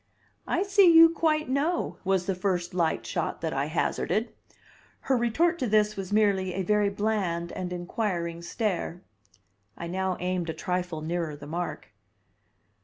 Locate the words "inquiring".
7.71-8.41